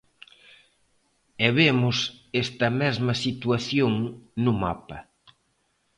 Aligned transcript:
E 1.45 1.47
vemos 1.57 1.97
esta 2.43 2.67
mesma 2.81 3.13
situación 3.25 3.93
no 4.43 4.53
mapa. 4.63 4.97